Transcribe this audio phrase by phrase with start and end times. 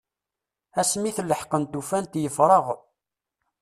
[0.81, 2.65] Asmi i t-leḥqent ufant yeffreɣ.